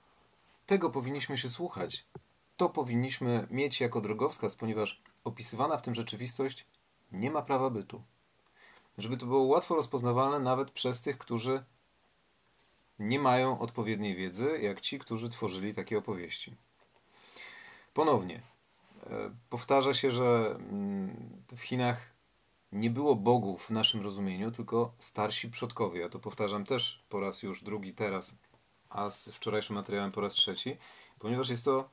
tego 0.66 0.90
powinniśmy 0.90 1.38
się 1.38 1.50
słuchać. 1.50 2.04
To 2.56 2.68
powinniśmy 2.68 3.47
mieć 3.50 3.80
jako 3.80 4.00
drogowskaz, 4.00 4.56
ponieważ 4.56 5.02
opisywana 5.25 5.76
w 5.76 5.83
tym 5.83 5.94
rzeczywistość 5.94 6.66
nie 7.12 7.30
ma 7.30 7.42
prawa 7.42 7.71
bytu. 7.71 8.02
Żeby 8.99 9.16
to 9.16 9.26
było 9.26 9.42
łatwo 9.42 9.75
rozpoznawalne 9.75 10.38
nawet 10.38 10.71
przez 10.71 11.00
tych, 11.00 11.18
którzy 11.18 11.64
nie 12.99 13.18
mają 13.18 13.59
odpowiedniej 13.59 14.16
wiedzy, 14.16 14.59
jak 14.62 14.80
ci, 14.80 14.99
którzy 14.99 15.28
tworzyli 15.28 15.75
takie 15.75 15.99
opowieści. 15.99 16.56
Ponownie, 17.94 18.42
e, 19.06 19.30
powtarza 19.50 19.94
się, 19.94 20.11
że 20.11 20.56
mm, 20.71 21.42
w 21.56 21.62
Chinach 21.62 22.13
nie 22.75 22.90
było 22.90 23.14
bogów 23.16 23.66
w 23.66 23.71
naszym 23.71 24.02
rozumieniu, 24.02 24.50
tylko 24.50 24.93
starsi 24.99 25.50
przodkowie. 25.50 26.00
Ja 26.00 26.09
to 26.09 26.19
powtarzam 26.19 26.64
też 26.64 27.04
po 27.09 27.21
raz 27.21 27.43
już 27.43 27.62
drugi 27.62 27.95
teraz, 27.95 28.38
a 28.90 29.11
z 29.11 29.28
wczorajszym 29.28 29.76
materiałem 29.76 30.12
po 30.12 30.21
raz 30.21 30.35
trzeci, 30.35 30.76
ponieważ 31.19 31.49
jest 31.49 31.64
to 31.64 31.88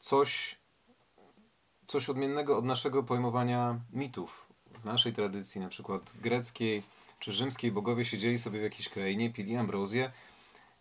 coś, 0.00 0.58
coś 1.86 2.08
odmiennego 2.08 2.58
od 2.58 2.64
naszego 2.64 3.02
pojmowania 3.02 3.80
mitów. 3.92 4.46
W 4.80 4.84
naszej 4.84 5.12
tradycji, 5.12 5.60
na 5.60 5.68
przykład 5.68 6.12
greckiej, 6.20 6.82
czy 7.18 7.32
rzymskiej 7.32 7.72
bogowie 7.72 8.04
siedzieli 8.04 8.38
sobie 8.38 8.60
w 8.60 8.62
jakiejś 8.62 8.88
krainie, 8.88 9.30
pili 9.30 9.56
ambrozję 9.56 10.12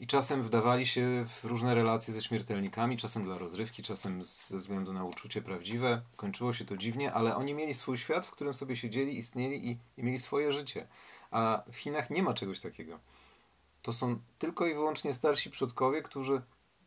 i 0.02 0.08
czasem 0.08 0.44
wdawali 0.44 0.88
się 0.88 1.26
w 1.26 1.46
różne 1.46 1.76
relacje 1.76 2.14
ze 2.14 2.22
śmiertelnikami, 2.22 2.98
czasem 2.98 3.24
dla 3.24 3.38
rozrywki, 3.38 3.84
czasem 3.84 4.24
ze 4.24 4.58
względu 4.58 4.94
na 4.94 5.06
uczucie 5.06 5.42
prawdziwe. 5.42 6.02
Kończyło 6.16 6.54
się 6.54 6.66
to 6.66 6.78
dziwnie, 6.78 7.14
ale 7.14 7.36
oni 7.36 7.54
mieli 7.54 7.74
swój 7.74 7.98
świat, 7.98 8.26
w 8.26 8.32
którym 8.32 8.54
sobie 8.54 8.76
siedzieli, 8.76 9.18
istnieli 9.18 9.70
i, 9.70 9.78
i 9.98 10.04
mieli 10.04 10.20
swoje 10.20 10.54
życie. 10.54 10.88
A 11.32 11.64
w 11.72 11.76
Chinach 11.76 12.10
nie 12.10 12.24
ma 12.24 12.34
czegoś 12.34 12.60
takiego. 12.60 13.00
To 13.82 13.94
są 13.94 14.20
tylko 14.40 14.68
i 14.68 14.74
wyłącznie 14.74 15.14
starsi 15.14 15.50
przodkowie, 15.50 16.02
którzy 16.02 16.42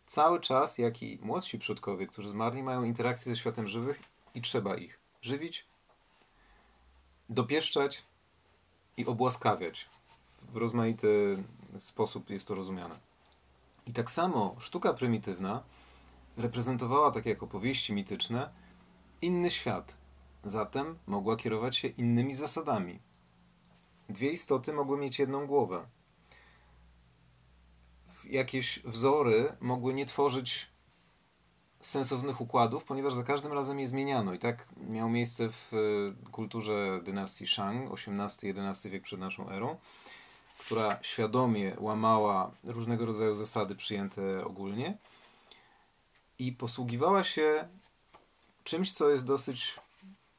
cały 0.07 0.41
czas, 0.41 0.79
jak 0.79 1.03
i 1.03 1.19
młodsi 1.23 1.59
przodkowie, 1.59 2.07
którzy 2.07 2.31
zmarli, 2.31 2.63
mają 2.63 2.85
interakcję 2.85 3.33
ze 3.33 3.41
światem 3.41 3.69
żywych 3.69 4.03
i 4.35 4.43
trzeba 4.43 4.77
ich 4.77 5.01
żywić, 5.23 5.67
dopieszczać, 7.29 8.03
i 8.97 9.07
obłaskawiać. 9.07 9.89
W 10.53 10.57
rozmaity 10.57 11.43
sposób 11.79 12.31
jest 12.31 12.49
to 12.49 12.55
rozumiane. 12.55 12.99
I 13.87 13.93
tak 13.93 14.11
samo 14.11 14.57
sztuka 14.59 14.95
prymitywna 14.95 15.63
reprezentowała, 16.37 17.11
tak 17.11 17.27
jak 17.27 17.43
opowieści 17.43 17.93
mityczne, 17.93 18.51
inny 19.23 19.51
świat. 19.51 19.97
Zatem 20.45 20.99
mogła 21.07 21.37
kierować 21.37 21.77
się 21.77 21.89
innymi 21.89 22.35
zasadami. 22.35 22.99
Dwie 24.09 24.31
istoty 24.31 24.73
mogły 24.73 24.99
mieć 24.99 25.19
jedną 25.19 25.47
głowę. 25.47 25.87
Jakieś 28.25 28.79
wzory 28.79 29.57
mogły 29.61 29.95
nie 29.95 30.07
tworzyć 30.07 30.75
sensownych 31.81 32.41
układów, 32.41 32.85
ponieważ 32.85 33.15
za 33.15 33.23
każdym 33.23 33.53
razem 33.53 33.81
je 33.81 33.87
zmieniano. 33.87 34.35
I 34.35 34.39
tak 34.39 34.69
miało 34.77 35.11
miejsce 35.11 35.49
w 35.49 35.73
e, 35.73 36.31
kulturze 36.31 37.01
dynastii 37.05 37.47
Shang, 37.47 37.93
XVIII-XI 37.93 38.91
wiek 38.91 39.03
przed 39.03 39.21
naszą 39.21 39.51
erą, 39.51 39.77
która 40.59 40.99
świadomie 41.03 41.77
łamała 41.79 42.51
różnego 42.65 43.07
rodzaju 43.07 43.35
zasady 43.35 43.75
przyjęte 43.75 44.45
ogólnie 44.45 44.97
i 46.39 46.53
posługiwała 46.53 47.25
się 47.25 47.69
czymś, 48.65 48.93
co 48.93 49.11
jest 49.11 49.27
dosyć 49.27 49.81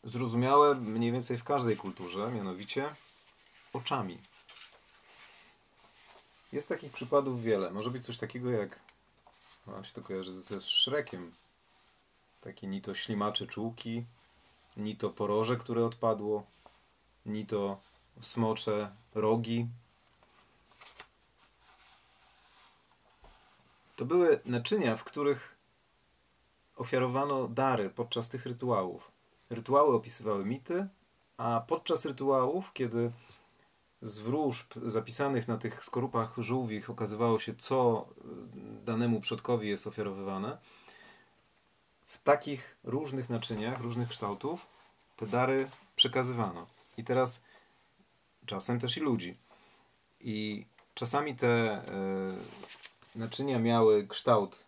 zrozumiałe 0.03 0.75
mniej 0.75 1.11
więcej 1.11 1.37
w 1.37 1.43
każdej 1.43 1.77
kulturze, 1.77 2.31
mianowicie 2.31 2.95
oczami. 3.73 4.17
Jest 6.51 6.69
takich 6.69 6.91
przypadów 6.91 7.43
wiele. 7.43 7.71
Może 7.71 7.91
być 7.91 8.05
coś 8.05 8.17
takiego 8.17 8.49
jak 8.49 8.79
Mam 9.67 9.85
się 9.85 9.93
to 9.93 10.01
kojarzy 10.01 10.31
ze 10.31 10.61
Szrekiem. 10.61 11.33
Takie 12.41 12.67
ni 12.67 12.81
to 12.81 12.93
ślimacze 12.93 13.47
czułki, 13.47 14.05
ni 14.77 14.95
to 14.95 15.09
poroże, 15.09 15.57
które 15.57 15.85
odpadło, 15.85 16.45
ni 17.25 17.45
to 17.45 17.79
smocze 18.21 18.91
rogi. 19.15 19.67
To 23.95 24.05
były 24.05 24.39
naczynia, 24.45 24.95
w 24.95 25.03
których 25.03 25.55
ofiarowano 26.75 27.47
dary 27.47 27.89
podczas 27.89 28.29
tych 28.29 28.45
rytuałów. 28.45 29.11
Rytuały 29.49 29.95
opisywały 29.95 30.45
mity, 30.45 30.87
a 31.37 31.63
podczas 31.67 32.05
rytuałów, 32.05 32.73
kiedy 32.73 33.11
z 34.01 34.19
wróżb 34.19 34.73
zapisanych 34.85 35.47
na 35.47 35.57
tych 35.57 35.83
skorupach 35.83 36.33
żółwich 36.37 36.89
okazywało 36.89 37.39
się, 37.39 37.55
co 37.55 38.07
y, 38.81 38.85
danemu 38.85 39.21
przodkowi 39.21 39.69
jest 39.69 39.87
ofiarowywane, 39.87 40.57
w 42.05 42.23
takich 42.23 42.77
różnych 42.83 43.29
naczyniach, 43.29 43.81
różnych 43.81 44.09
kształtów 44.09 44.67
te 45.15 45.27
dary 45.27 45.67
przekazywano. 45.95 46.67
I 46.97 47.03
teraz 47.03 47.41
czasem 48.45 48.79
też 48.79 48.97
i 48.97 48.99
ludzi. 48.99 49.37
I 50.19 50.65
czasami 50.93 51.35
te 51.35 51.77
y, 51.77 52.84
naczynia 53.15 53.59
miały 53.59 54.07
kształt 54.07 54.65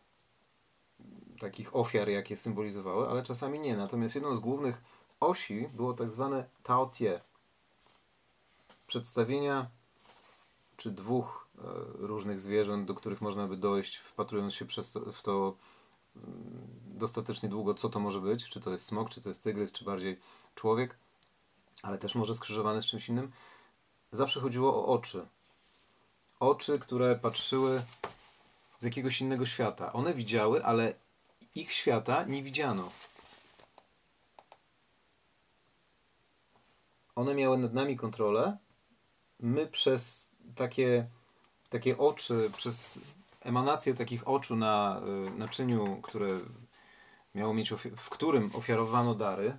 takich 1.39 1.75
ofiar, 1.75 2.09
jakie 2.09 2.37
symbolizowały, 2.37 3.09
ale 3.09 3.23
czasami 3.23 3.59
nie. 3.59 3.77
Natomiast 3.77 4.15
jedną 4.15 4.35
z 4.35 4.39
głównych 4.39 4.81
osi 5.19 5.69
było 5.73 5.93
tak 5.93 6.11
zwane 6.11 6.45
taotie. 6.63 7.21
Przedstawienia 8.87 9.69
czy 10.77 10.91
dwóch 10.91 11.47
e, 11.57 11.61
różnych 11.93 12.41
zwierząt, 12.41 12.87
do 12.87 12.95
których 12.95 13.21
można 13.21 13.47
by 13.47 13.57
dojść, 13.57 13.97
wpatrując 13.97 14.53
się 14.53 14.65
to, 14.93 15.11
w 15.11 15.21
to 15.21 15.55
mm, 16.15 16.67
dostatecznie 16.85 17.49
długo, 17.49 17.73
co 17.73 17.89
to 17.89 17.99
może 17.99 18.21
być, 18.21 18.49
czy 18.49 18.59
to 18.59 18.71
jest 18.71 18.85
smok, 18.85 19.09
czy 19.09 19.21
to 19.21 19.29
jest 19.29 19.43
tygrys, 19.43 19.71
czy 19.71 19.85
bardziej 19.85 20.19
człowiek, 20.55 20.97
ale 21.83 21.97
też 21.97 22.15
może 22.15 22.35
skrzyżowany 22.35 22.81
z 22.81 22.85
czymś 22.85 23.09
innym. 23.09 23.31
Zawsze 24.11 24.41
chodziło 24.41 24.75
o 24.75 24.85
oczy. 24.85 25.27
Oczy, 26.39 26.79
które 26.79 27.15
patrzyły 27.15 27.81
z 28.79 28.83
jakiegoś 28.83 29.21
innego 29.21 29.45
świata. 29.45 29.93
One 29.93 30.13
widziały, 30.13 30.65
ale 30.65 30.93
ich 31.55 31.71
świata 31.71 32.23
nie 32.23 32.43
widziano. 32.43 32.91
One 37.15 37.35
miały 37.35 37.57
nad 37.57 37.73
nami 37.73 37.97
kontrolę. 37.97 38.57
My 39.39 39.67
przez 39.67 40.29
takie, 40.55 41.09
takie 41.69 41.97
oczy, 41.97 42.51
przez 42.57 42.99
emanację 43.41 43.93
takich 43.93 44.27
oczu 44.27 44.55
na 44.55 45.01
naczyniu, 45.37 46.01
które 46.01 46.39
miało 47.35 47.53
mieć, 47.53 47.71
w 47.97 48.09
którym 48.09 48.51
ofiarowano 48.53 49.15
dary, 49.15 49.57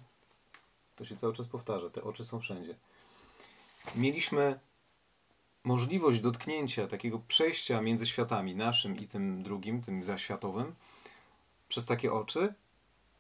to 0.96 1.04
się 1.04 1.16
cały 1.16 1.34
czas 1.34 1.46
powtarza, 1.46 1.90
te 1.90 2.02
oczy 2.02 2.24
są 2.24 2.40
wszędzie. 2.40 2.74
Mieliśmy 3.94 4.60
możliwość 5.68 6.20
dotknięcia, 6.20 6.86
takiego 6.86 7.18
przejścia 7.18 7.80
między 7.80 8.06
światami, 8.06 8.56
naszym 8.56 8.96
i 8.96 9.06
tym 9.06 9.42
drugim, 9.42 9.82
tym 9.82 10.04
zaświatowym, 10.04 10.74
przez 11.68 11.86
takie 11.86 12.12
oczy 12.12 12.54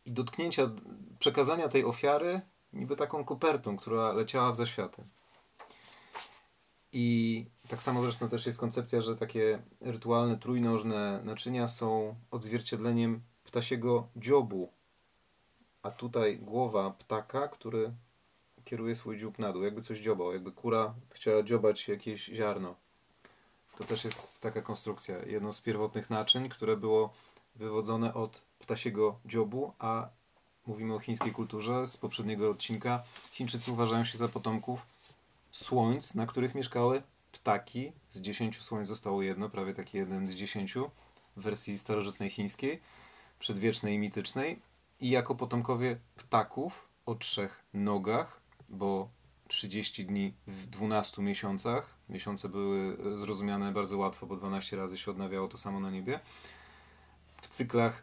i 0.04 0.12
dotknięcia, 0.12 0.70
przekazania 1.18 1.68
tej 1.68 1.84
ofiary 1.84 2.40
niby 2.72 2.96
taką 2.96 3.24
kopertą, 3.24 3.76
która 3.76 4.12
leciała 4.12 4.52
w 4.52 4.56
zaświaty. 4.56 5.02
I 6.92 7.46
tak 7.68 7.82
samo 7.82 8.02
zresztą 8.02 8.28
też 8.28 8.46
jest 8.46 8.60
koncepcja, 8.60 9.00
że 9.00 9.16
takie 9.16 9.62
rytualne 9.80 10.38
trójnożne 10.38 11.20
naczynia 11.24 11.68
są 11.68 12.14
odzwierciedleniem 12.30 13.20
ptasiego 13.44 14.08
dziobu, 14.16 14.72
a 15.82 15.90
tutaj 15.90 16.38
głowa 16.38 16.90
ptaka, 16.90 17.48
który 17.48 17.92
kieruje 18.68 18.94
swój 18.94 19.18
dziób 19.18 19.38
na 19.38 19.52
dół, 19.52 19.62
jakby 19.62 19.82
coś 19.82 19.98
dziobał, 19.98 20.32
jakby 20.32 20.52
kura 20.52 20.94
chciała 21.10 21.42
dziobać 21.42 21.88
jakieś 21.88 22.24
ziarno. 22.24 22.74
To 23.76 23.84
też 23.84 24.04
jest 24.04 24.40
taka 24.40 24.62
konstrukcja, 24.62 25.18
jedno 25.26 25.52
z 25.52 25.60
pierwotnych 25.60 26.10
naczyń, 26.10 26.48
które 26.48 26.76
było 26.76 27.12
wywodzone 27.56 28.14
od 28.14 28.42
ptasiego 28.58 29.18
dziobu, 29.26 29.72
a 29.78 30.08
mówimy 30.66 30.94
o 30.94 31.00
chińskiej 31.00 31.32
kulturze 31.32 31.86
z 31.86 31.96
poprzedniego 31.96 32.50
odcinka. 32.50 33.02
Chińczycy 33.30 33.72
uważają 33.72 34.04
się 34.04 34.18
za 34.18 34.28
potomków 34.28 34.86
słońc, 35.50 36.14
na 36.14 36.26
których 36.26 36.54
mieszkały 36.54 37.02
ptaki. 37.32 37.92
Z 38.10 38.20
dziesięciu 38.20 38.62
słońc 38.62 38.88
zostało 38.88 39.22
jedno, 39.22 39.48
prawie 39.48 39.74
taki 39.74 39.98
jeden 39.98 40.28
z 40.28 40.30
dziesięciu 40.30 40.90
w 41.36 41.42
wersji 41.42 41.78
starożytnej 41.78 42.30
chińskiej, 42.30 42.80
przedwiecznej 43.38 43.94
i 43.94 43.98
mitycznej. 43.98 44.60
I 45.00 45.10
jako 45.10 45.34
potomkowie 45.34 45.96
ptaków 46.16 46.88
o 47.06 47.14
trzech 47.14 47.64
nogach, 47.74 48.47
bo 48.68 49.08
30 49.48 50.06
dni 50.06 50.34
w 50.46 50.66
12 50.66 51.22
miesiącach, 51.22 51.94
miesiące 52.08 52.48
były 52.48 52.96
zrozumiane 53.18 53.72
bardzo 53.72 53.98
łatwo, 53.98 54.26
bo 54.26 54.36
12 54.36 54.76
razy 54.76 54.98
się 54.98 55.10
odnawiało 55.10 55.48
to 55.48 55.58
samo 55.58 55.80
na 55.80 55.90
niebie, 55.90 56.20
w 57.42 57.48
cyklach 57.48 58.02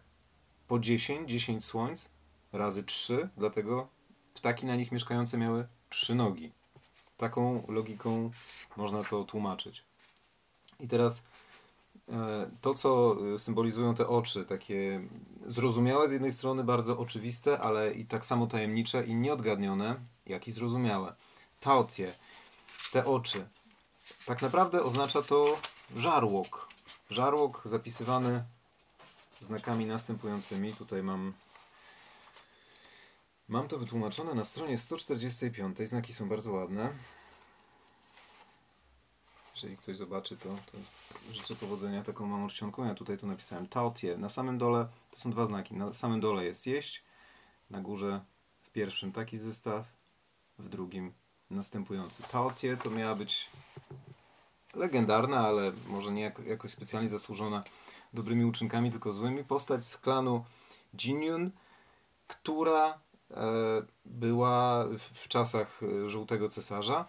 po 0.68 0.80
10, 0.80 1.30
10 1.30 1.66
słońc 1.66 2.10
razy 2.54 2.84
3, 2.84 3.30
dlatego 3.38 3.88
ptaki 4.34 4.66
na 4.66 4.76
nich 4.76 4.92
mieszkające 4.92 5.38
miały 5.38 5.68
3 5.90 6.16
nogi. 6.16 6.52
Taką 7.18 7.64
logiką 7.68 8.32
można 8.78 9.04
to 9.04 9.24
tłumaczyć. 9.24 9.84
I 10.80 10.88
teraz 10.88 11.24
e, 12.10 12.50
to, 12.62 12.74
co 12.74 13.18
symbolizują 13.38 13.96
te 13.96 14.08
oczy, 14.08 14.46
takie 14.46 15.02
zrozumiałe 15.48 16.08
z 16.08 16.12
jednej 16.12 16.32
strony, 16.32 16.64
bardzo 16.64 16.98
oczywiste, 16.98 17.60
ale 17.60 17.94
i 17.94 18.06
tak 18.06 18.26
samo 18.26 18.48
tajemnicze 18.48 19.06
i 19.06 19.16
nieodgadnione, 19.16 19.96
jak 20.26 20.48
i 20.48 20.52
zrozumiałe. 20.52 21.16
Taotie, 21.60 22.14
te 22.92 23.06
oczy. 23.06 23.48
Tak 24.26 24.42
naprawdę 24.42 24.84
oznacza 24.84 25.22
to 25.22 25.60
żarłok. 25.96 26.70
Żarłok 27.10 27.62
zapisywany 27.66 28.44
znakami 29.42 29.86
następującymi. 29.86 30.74
Tutaj 30.74 31.04
mam 31.04 31.34
mam 33.48 33.68
to 33.68 33.80
wytłumaczone 33.80 34.34
na 34.34 34.44
stronie 34.44 34.78
145. 34.78 35.78
Znaki 35.78 36.14
są 36.14 36.30
bardzo 36.30 36.54
ładne. 36.54 36.94
Jeżeli 39.56 39.78
ktoś 39.78 39.98
zobaczy 39.98 40.38
to, 40.38 40.50
to 40.50 40.78
życzę 41.34 41.56
powodzenia 41.56 42.04
taką 42.04 42.26
małą 42.26 42.48
czcionką. 42.48 42.86
Ja 42.86 42.96
tutaj 42.96 43.18
to 43.18 43.28
napisałem. 43.28 43.68
Taotie. 43.68 44.18
Na 44.18 44.30
samym 44.30 44.58
dole 44.58 44.88
to 45.12 45.20
są 45.20 45.32
dwa 45.32 45.46
znaki. 45.46 45.76
Na 45.76 45.94
samym 45.94 46.20
dole 46.20 46.46
jest 46.46 46.68
jeść. 46.68 47.04
Na 47.70 47.82
górze 47.82 48.26
w 48.64 48.70
pierwszym 48.70 49.12
taki 49.12 49.38
zestaw. 49.38 49.95
W 50.60 50.70
drugim 50.70 51.14
następujący. 51.52 52.24
Taotie 52.24 52.78
to 52.78 52.90
miała 52.90 53.16
być 53.16 53.50
legendarna, 54.76 55.48
ale 55.48 55.72
może 55.88 56.12
nie 56.12 56.34
jakoś 56.48 56.72
specjalnie 56.72 57.10
zasłużona 57.10 57.64
dobrymi 58.14 58.46
uczynkami, 58.46 58.92
tylko 58.92 59.14
złymi. 59.14 59.44
Postać 59.44 59.86
z 59.86 59.98
klanu 59.98 60.46
Jinyun, 60.94 61.52
która 62.28 63.00
e, 63.32 63.38
była 64.06 64.86
w 65.00 65.28
czasach 65.28 65.80
e, 65.84 66.10
żółtego 66.10 66.50
cesarza, 66.50 67.06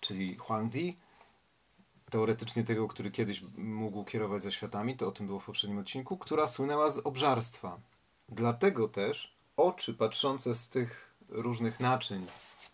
czyli 0.00 0.36
Huangdi, 0.36 0.96
teoretycznie 2.10 2.64
tego, 2.64 2.88
który 2.88 3.10
kiedyś 3.10 3.42
mógł 3.56 4.04
kierować 4.04 4.42
za 4.42 4.50
światami, 4.50 4.96
to 4.96 5.08
o 5.08 5.12
tym 5.12 5.26
było 5.26 5.40
w 5.40 5.44
poprzednim 5.44 5.78
odcinku, 5.78 6.16
która 6.16 6.46
słynęła 6.46 6.90
z 6.90 6.98
obżarstwa. 6.98 7.80
Dlatego 8.28 8.88
też 8.88 9.36
oczy 9.56 9.94
patrzące 9.94 10.54
z 10.54 10.68
tych 10.68 11.07
różnych 11.28 11.80
naczyń 11.80 12.26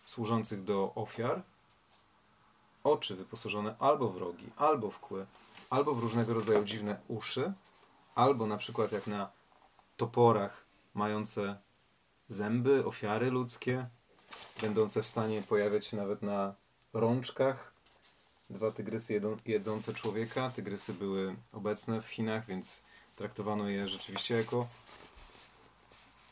służących 0.05 0.65
do 0.65 0.93
ofiar, 0.95 1.43
oczy 2.85 3.17
wyposażone 3.17 3.75
albo 3.79 4.09
w 4.09 4.17
rogi, 4.17 4.47
albo 4.57 4.91
w 4.91 4.99
kły, 4.99 5.27
albo 5.71 5.95
w 5.95 5.99
różnego 5.99 6.35
rodzaju 6.35 6.65
dziwne 6.65 7.01
uszy, 7.09 7.53
albo 8.15 8.47
na 8.47 8.57
przykład 8.57 8.93
jak 8.93 9.07
na 9.07 9.31
toporach 9.97 10.65
mające 10.95 11.59
zęby, 12.29 12.87
ofiary 12.87 13.31
ludzkie, 13.31 13.87
będące 14.61 15.03
w 15.03 15.07
stanie 15.07 15.43
pojawiać 15.43 15.87
się 15.87 15.97
nawet 15.97 16.23
na 16.23 16.55
rączkach. 16.93 17.73
Dwa 18.51 18.71
tygrysy 18.71 19.21
jedzące 19.47 19.95
człowieka. 19.95 20.51
Tygrysy 20.51 20.95
były 20.95 21.37
obecne 21.53 22.01
w 22.01 22.09
Chinach, 22.09 22.47
więc 22.47 22.83
traktowano 23.17 23.69
je 23.69 23.89
rzeczywiście 23.89 24.35
jako 24.35 24.67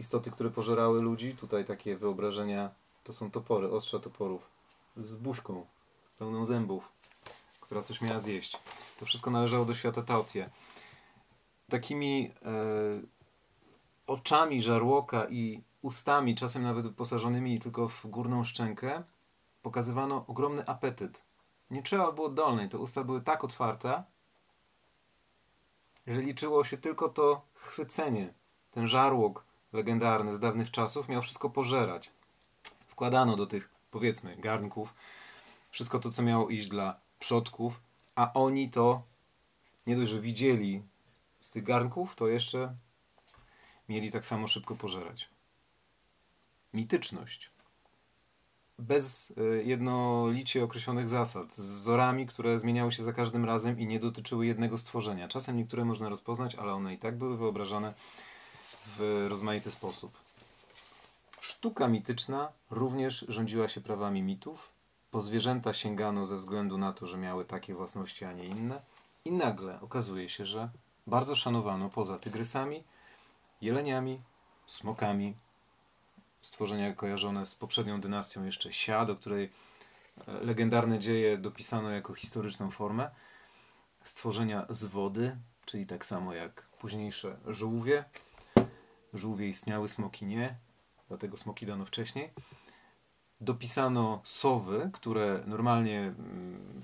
istoty, 0.03 0.31
które 0.31 0.51
pożerały 0.51 1.03
ludzi. 1.03 1.37
Tutaj 1.37 1.65
takie 1.65 1.97
wyobrażenia 1.97 2.71
to 3.05 3.13
są 3.13 3.31
topory, 3.31 3.71
ostrza 3.71 3.99
toporów 3.99 4.51
z 4.97 5.15
buźką 5.15 5.67
pełną 6.19 6.47
zębów 6.47 6.93
która 7.73 7.83
coś 7.83 8.01
miała 8.01 8.21
zjeść. 8.21 8.59
To 8.99 9.07
wszystko 9.07 9.31
należało 9.31 9.65
do 9.65 9.75
świata 9.75 10.03
Taotie. 10.03 10.51
Takimi 11.69 12.33
e, 12.43 12.51
oczami 14.07 14.63
żarłoka 14.63 15.27
i 15.29 15.63
ustami, 15.83 16.35
czasem 16.35 16.63
nawet 16.63 16.87
wyposażonymi 16.87 17.61
tylko 17.61 17.89
w 17.89 18.07
górną 18.07 18.45
szczękę, 18.45 19.03
pokazywano 19.63 20.25
ogromny 20.29 20.67
apetyt. 20.67 21.23
Nie 21.71 21.83
trzeba 21.83 22.13
było 22.13 22.29
dolnej, 22.29 22.69
te 22.69 22.79
usta 22.79 23.05
były 23.05 23.21
tak 23.21 23.45
otwarte, 23.45 24.03
że 26.07 26.21
liczyło 26.21 26.65
się 26.65 26.77
tylko 26.79 27.09
to 27.09 27.43
chwycenie. 27.55 28.35
Ten 28.71 28.89
żarłok 28.89 29.45
legendarny 29.73 30.37
z 30.37 30.41
dawnych 30.41 30.71
czasów 30.71 31.09
miał 31.09 31.23
wszystko 31.23 31.51
pożerać. 31.51 32.11
Wkładano 32.87 33.37
do 33.37 33.47
tych, 33.47 33.69
powiedzmy, 33.91 34.37
garnków 34.37 34.95
wszystko 35.71 35.99
to, 35.99 36.11
co 36.11 36.23
miało 36.23 36.49
iść 36.49 36.69
dla 36.69 37.01
przodków, 37.19 37.81
a 38.15 38.33
oni 38.33 38.71
to 38.71 39.03
nie 39.87 39.97
dość, 39.97 40.13
że 40.13 40.21
widzieli 40.21 40.83
z 41.41 41.51
tych 41.51 41.65
garnków, 41.65 42.15
to 42.15 42.29
jeszcze 42.29 42.75
mieli 43.89 44.11
tak 44.11 44.27
samo 44.27 44.47
szybko 44.47 44.77
pożerać. 44.77 45.29
Mityczność. 46.75 47.51
Bez 48.79 49.31
y, 49.31 49.63
jednolicie 49.65 50.65
określonych 50.65 51.09
zasad, 51.09 51.55
z 51.55 51.73
wzorami, 51.73 52.27
które 52.27 52.59
zmieniały 52.59 52.93
się 52.93 53.03
za 53.03 53.13
każdym 53.13 53.45
razem 53.45 53.81
i 53.81 53.87
nie 53.87 54.01
dotyczyły 54.01 54.47
jednego 54.47 54.79
stworzenia. 54.79 55.29
Czasem 55.29 55.57
niektóre 55.57 55.85
można 55.85 56.09
rozpoznać, 56.09 56.55
ale 56.55 56.73
one 56.73 56.95
i 56.95 56.99
tak 56.99 57.19
były 57.19 57.37
wyobrażane 57.37 57.95
w 58.87 59.27
rozmaity 59.29 59.71
sposób. 59.71 60.13
Sztuka 61.41 61.89
mityczna 61.89 62.53
również 62.71 63.25
rządziła 63.29 63.69
się 63.69 63.81
prawami 63.81 64.23
mitów. 64.23 64.69
Po 65.11 65.21
zwierzęta 65.21 65.75
sięgano 65.75 66.27
ze 66.27 66.37
względu 66.37 66.79
na 66.79 66.93
to, 66.93 67.07
że 67.07 67.19
miały 67.19 67.45
takie 67.45 67.75
własności, 67.75 68.25
a 68.25 68.33
nie 68.33 68.45
inne. 68.45 68.83
I 69.25 69.33
nagle 69.33 69.81
okazuje 69.81 70.29
się, 70.29 70.47
że 70.47 70.69
bardzo 71.07 71.37
szanowano 71.37 71.91
poza 71.91 72.19
tygrysami, 72.19 72.85
jeleniami, 73.61 74.21
smokami, 74.67 75.35
stworzenia 76.43 76.93
kojarzone 76.93 77.47
z 77.47 77.55
poprzednią 77.55 78.01
dynastią 78.01 78.45
jeszcze 78.45 78.73
Sia, 78.73 79.05
do 79.05 79.17
której 79.17 79.51
e, 80.29 80.33
legendarne 80.33 80.99
dzieje 80.99 81.39
dopisano 81.39 81.91
jako 81.91 82.15
historyczną 82.15 82.71
formę, 82.71 83.11
stworzenia 84.03 84.67
z 84.69 84.85
wody, 84.85 85.37
czyli 85.65 85.87
tak 85.87 86.07
samo 86.07 86.35
jak 86.35 86.63
późniejsze 86.63 87.37
żółwie. 87.47 88.05
Żółwie 89.15 89.49
istniały, 89.49 89.89
smoki 89.89 90.27
nie, 90.27 90.57
dlatego 91.09 91.37
smoki 91.37 91.67
dano 91.67 91.85
wcześniej. 91.85 92.31
Dopisano 93.41 94.21
sowy, 94.25 94.91
które 94.93 95.43
normalnie 95.47 96.01
mm, 96.01 96.81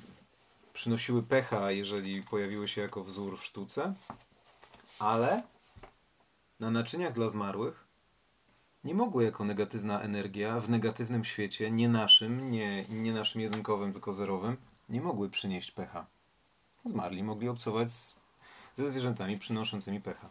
przynosiły 0.73 1.23
pecha, 1.23 1.71
jeżeli 1.71 2.23
pojawiły 2.23 2.69
się 2.69 2.81
jako 2.81 3.05
wzór 3.05 3.39
w 3.39 3.45
sztuce, 3.45 3.95
ale 4.99 5.43
na 6.61 6.71
naczyniach 6.71 7.13
dla 7.13 7.29
zmarłych 7.29 7.89
nie 8.85 8.95
mogły 8.95 9.25
jako 9.25 9.45
negatywna 9.45 10.01
energia 10.01 10.61
w 10.61 10.71
negatywnym 10.71 11.25
świecie, 11.25 11.71
nie 11.71 11.89
naszym, 11.89 12.51
nie, 12.51 12.85
nie 12.89 13.13
naszym 13.13 13.41
jedynkowym, 13.41 13.93
tylko 13.93 14.13
zerowym, 14.13 14.57
nie 14.89 15.01
mogły 15.01 15.31
przynieść 15.31 15.71
pecha. 15.71 16.07
Zmarli 16.85 17.23
mogli 17.23 17.49
obcować 17.49 17.91
z, 17.93 18.17
ze 18.75 18.91
zwierzętami 18.91 19.39
przynoszącymi 19.39 20.01
pecha. 20.01 20.31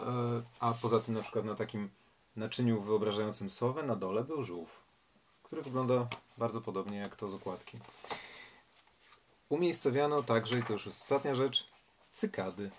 E, 0.00 0.42
a 0.60 0.74
poza 0.74 1.00
tym 1.00 1.14
na 1.14 1.22
przykład 1.22 1.44
na 1.44 1.54
takim 1.54 1.90
naczyniu 2.36 2.80
wyobrażającym 2.80 3.50
sowę 3.50 3.82
na 3.82 3.96
dole 3.96 4.24
był 4.24 4.42
żółw, 4.42 4.82
który 5.42 5.62
wygląda 5.62 6.08
bardzo 6.38 6.60
podobnie 6.60 6.98
jak 6.98 7.16
to 7.16 7.30
z 7.30 7.34
okładki. 7.34 7.78
Umiejscowiano 9.48 10.22
także, 10.22 10.58
i 10.58 10.62
to 10.62 10.72
już 10.72 10.86
jest 10.86 11.02
ostatnia 11.02 11.34
rzecz, 11.34 11.68
cykady. 12.12 12.70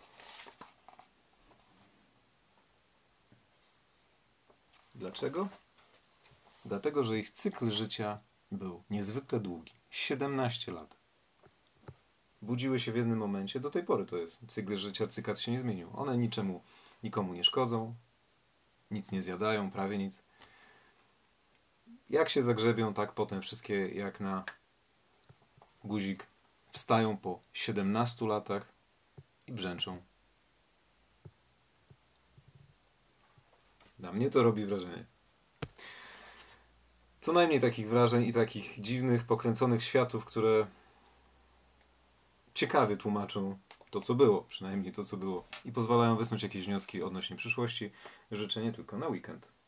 Dlaczego? 4.95 5.47
Dlatego, 6.65 7.03
że 7.03 7.19
ich 7.19 7.31
cykl 7.31 7.71
życia 7.71 8.19
był 8.51 8.83
niezwykle 8.89 9.39
długi 9.39 9.73
17 9.89 10.71
lat. 10.71 10.95
Budziły 12.41 12.79
się 12.79 12.91
w 12.91 12.95
jednym 12.95 13.17
momencie, 13.17 13.59
do 13.59 13.71
tej 13.71 13.83
pory 13.83 14.05
to 14.05 14.17
jest. 14.17 14.39
Cykl 14.47 14.77
życia 14.77 15.07
cykad 15.07 15.39
się 15.39 15.51
nie 15.51 15.59
zmienił. 15.59 15.89
One 15.95 16.17
niczemu, 16.17 16.63
nikomu 17.03 17.33
nie 17.33 17.43
szkodzą, 17.43 17.95
nic 18.91 19.11
nie 19.11 19.21
zjadają, 19.21 19.71
prawie 19.71 19.97
nic. 19.97 20.23
Jak 22.09 22.29
się 22.29 22.41
zagrzebią, 22.41 22.93
tak 22.93 23.11
potem 23.11 23.41
wszystkie 23.41 23.87
jak 23.87 24.19
na 24.19 24.43
guzik 25.83 26.25
wstają 26.71 27.17
po 27.17 27.39
17 27.53 28.27
latach 28.27 28.65
i 29.47 29.51
brzęczą. 29.51 30.01
Na 33.99 34.11
mnie 34.11 34.29
to 34.29 34.43
robi 34.43 34.65
wrażenie. 34.65 35.05
Co 37.21 37.33
najmniej 37.33 37.59
takich 37.61 37.89
wrażeń 37.89 38.25
i 38.25 38.33
takich 38.33 38.81
dziwnych, 38.81 39.23
pokręconych 39.23 39.83
światów, 39.83 40.25
które 40.25 40.67
ciekawie 42.53 42.97
tłumaczą 42.97 43.57
to, 43.89 44.01
co 44.01 44.15
było, 44.15 44.41
przynajmniej 44.41 44.93
to, 44.93 45.03
co 45.03 45.17
było, 45.17 45.47
i 45.65 45.71
pozwalają 45.71 46.15
wysnuć 46.15 46.43
jakieś 46.43 46.65
wnioski 46.65 47.03
odnośnie 47.03 47.35
przyszłości. 47.35 47.91
Życzę 48.31 48.61
nie 48.61 48.71
tylko 48.71 48.97
na 48.97 49.07
weekend. 49.07 49.58